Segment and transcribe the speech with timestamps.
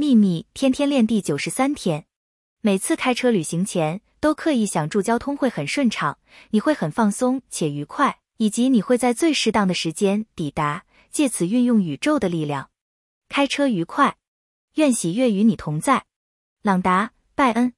[0.00, 2.04] 秘密天天练第九十三天。
[2.60, 12.70] 每次开车旅行前都刻意想住交通会很顺畅你会很放松且愉快以及你会在最适当的时间抵达借此运用宇宙的力量。
[13.28, 14.18] 开车愉快
[14.74, 16.04] 愿喜悦与你同在。
[16.62, 17.77] 朗达拜恩。